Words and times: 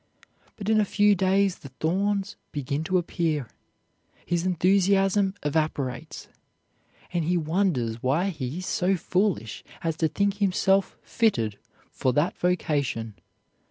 But 0.55 0.67
in 0.67 0.81
a 0.81 0.83
few 0.83 1.13
days 1.13 1.57
the 1.59 1.69
thorns 1.69 2.35
begin 2.51 2.83
to 2.85 2.97
appear, 2.97 3.47
his 4.25 4.47
enthusiasm 4.47 5.35
evaporates, 5.43 6.27
and 7.13 7.23
he 7.25 7.37
wonders 7.37 8.01
why 8.01 8.29
he 8.29 8.57
is 8.57 8.65
so 8.65 8.95
foolish 8.95 9.63
as 9.83 9.95
to 9.97 10.07
think 10.07 10.37
himself 10.37 10.97
fitted 11.03 11.59
for 11.91 12.13
that 12.13 12.35
vocation. 12.35 13.13